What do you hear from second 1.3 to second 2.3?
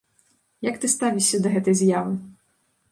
да гэтай з'явы?